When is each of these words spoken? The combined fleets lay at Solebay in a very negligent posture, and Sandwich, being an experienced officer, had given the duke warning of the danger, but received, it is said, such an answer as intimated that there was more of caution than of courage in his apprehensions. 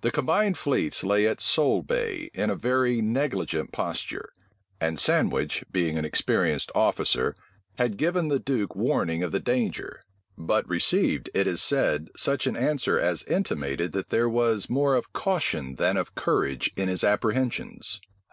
The 0.00 0.10
combined 0.10 0.58
fleets 0.58 1.04
lay 1.04 1.24
at 1.28 1.40
Solebay 1.40 2.30
in 2.34 2.50
a 2.50 2.56
very 2.56 3.00
negligent 3.00 3.70
posture, 3.70 4.30
and 4.80 4.98
Sandwich, 4.98 5.62
being 5.70 5.96
an 5.96 6.04
experienced 6.04 6.72
officer, 6.74 7.36
had 7.78 7.96
given 7.96 8.26
the 8.26 8.40
duke 8.40 8.74
warning 8.74 9.22
of 9.22 9.30
the 9.30 9.38
danger, 9.38 10.02
but 10.36 10.68
received, 10.68 11.30
it 11.32 11.46
is 11.46 11.62
said, 11.62 12.08
such 12.16 12.48
an 12.48 12.56
answer 12.56 12.98
as 12.98 13.22
intimated 13.22 13.92
that 13.92 14.08
there 14.08 14.28
was 14.28 14.68
more 14.68 14.96
of 14.96 15.12
caution 15.12 15.76
than 15.76 15.96
of 15.96 16.16
courage 16.16 16.72
in 16.76 16.88
his 16.88 17.04
apprehensions. 17.04 18.00